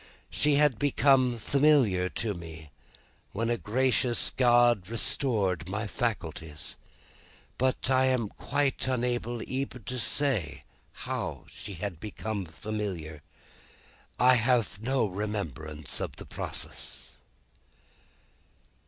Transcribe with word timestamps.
She 0.31 0.55
had 0.55 0.79
become 0.79 1.37
familiar 1.37 2.09
to 2.09 2.33
me, 2.33 2.71
when 3.33 3.51
a 3.51 3.57
gracious 3.59 4.31
God 4.31 4.87
restored 4.89 5.69
my 5.69 5.85
faculties; 5.85 6.75
but, 7.59 7.87
I 7.87 8.05
am 8.05 8.27
quite 8.29 8.87
unable 8.87 9.43
even 9.43 9.83
to 9.83 9.99
say 9.99 10.63
how 10.91 11.45
she 11.49 11.75
had 11.75 11.99
become 11.99 12.47
familiar. 12.47 13.21
I 14.17 14.37
have 14.37 14.81
no 14.81 15.05
remembrance 15.05 15.99
of 15.99 16.15
the 16.15 16.25
process." 16.25 17.11